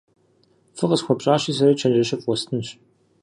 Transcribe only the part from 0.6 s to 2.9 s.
Фӏы къысхуэпщӏащи, сэри чэнджэщыфӏ уэстынщ.